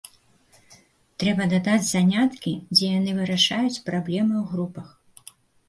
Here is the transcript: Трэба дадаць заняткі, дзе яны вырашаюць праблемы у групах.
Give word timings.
Трэба 1.23 1.47
дадаць 1.51 1.83
заняткі, 1.91 2.55
дзе 2.73 2.91
яны 2.97 3.11
вырашаюць 3.21 3.81
праблемы 3.93 4.35
у 4.43 4.45
групах. 4.51 4.87